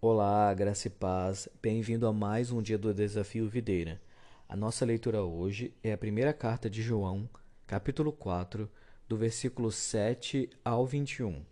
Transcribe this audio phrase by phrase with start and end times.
[0.00, 1.48] Olá, graça e paz.
[1.60, 4.00] Bem-vindo a mais um dia do Desafio Videira.
[4.48, 7.28] A nossa leitura hoje é a primeira carta de João,
[7.66, 8.70] capítulo 4,
[9.08, 11.44] do versículo 7 ao 21.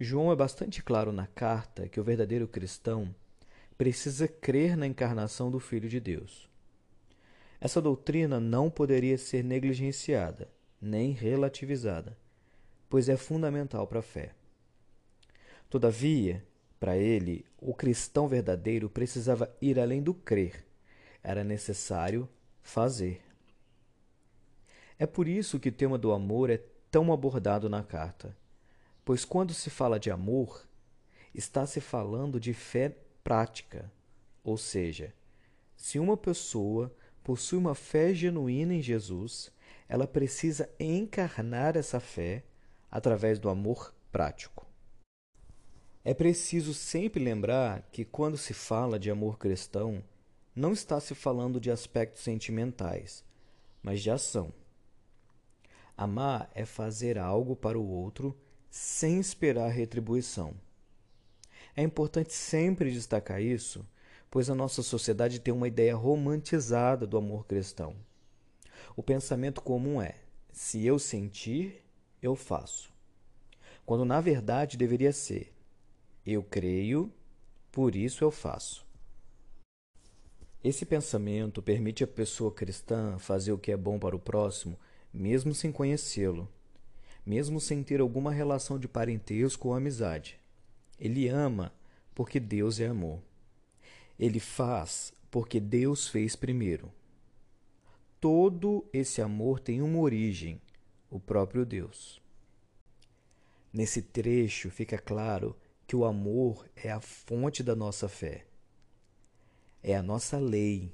[0.00, 3.14] João é bastante claro na carta que o verdadeiro cristão
[3.76, 6.48] precisa crer na encarnação do Filho de Deus.
[7.60, 10.48] Essa doutrina não poderia ser negligenciada,
[10.80, 12.16] nem relativizada,
[12.88, 14.34] pois é fundamental para a fé.
[15.68, 16.44] Todavia,
[16.78, 20.64] para ele, o cristão verdadeiro precisava ir além do crer,
[21.22, 22.28] era necessário
[22.62, 23.22] fazer.
[24.98, 28.36] É por isso que o tema do amor é tão abordado na carta,
[29.04, 30.66] pois quando se fala de amor,
[31.34, 33.90] está se falando de fé prática,
[34.42, 35.12] ou seja,
[35.76, 36.94] se uma pessoa
[37.26, 39.50] possui uma fé genuína em Jesus,
[39.88, 42.44] ela precisa encarnar essa fé
[42.88, 44.64] através do amor prático.
[46.04, 50.04] É preciso sempre lembrar que quando se fala de amor cristão,
[50.54, 53.24] não está se falando de aspectos sentimentais,
[53.82, 54.52] mas de ação.
[55.96, 58.38] Amar é fazer algo para o outro
[58.70, 60.54] sem esperar retribuição.
[61.74, 63.84] É importante sempre destacar isso,
[64.30, 67.94] pois a nossa sociedade tem uma ideia romantizada do amor cristão.
[68.96, 70.14] O pensamento comum é:
[70.52, 71.82] se eu sentir,
[72.22, 72.92] eu faço.
[73.84, 75.52] Quando na verdade deveria ser:
[76.24, 77.12] eu creio,
[77.70, 78.84] por isso eu faço.
[80.64, 84.76] Esse pensamento permite à pessoa cristã fazer o que é bom para o próximo,
[85.12, 86.48] mesmo sem conhecê-lo,
[87.24, 90.40] mesmo sem ter alguma relação de parentesco ou amizade.
[90.98, 91.72] Ele ama
[92.14, 93.20] porque Deus é amor.
[94.18, 96.92] Ele faz porque Deus fez primeiro.
[98.20, 100.60] Todo esse amor tem uma origem,
[101.10, 102.20] o próprio Deus.
[103.72, 105.54] Nesse trecho fica claro
[105.86, 108.46] que o amor é a fonte da nossa fé,
[109.82, 110.90] é a nossa lei,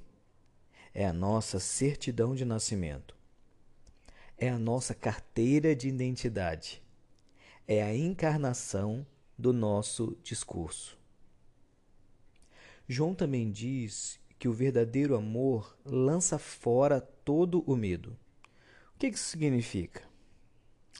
[0.93, 3.15] é a nossa certidão de nascimento,
[4.37, 6.83] é a nossa carteira de identidade,
[7.65, 9.05] é a encarnação
[9.37, 11.02] do nosso discurso.
[12.87, 18.17] João também diz que o verdadeiro amor lança fora todo o medo.
[18.95, 20.03] O que isso significa?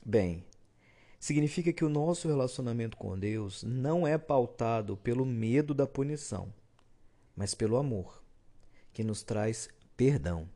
[0.06, 0.46] Bem,
[1.20, 6.54] significa que o nosso relacionamento com Deus não é pautado pelo medo da punição,
[7.36, 8.24] mas pelo amor,
[8.94, 10.50] que nos traz perdão.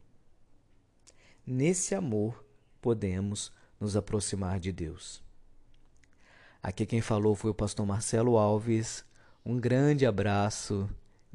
[1.46, 2.46] Nesse amor
[2.82, 5.24] podemos nos aproximar de Deus.
[6.62, 9.06] Aqui quem falou foi o pastor Marcelo Alves.
[9.46, 10.90] Um grande abraço.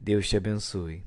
[0.04, 1.04] Deus te abençoe.